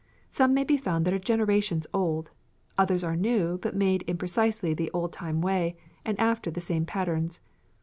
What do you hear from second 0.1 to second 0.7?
Some may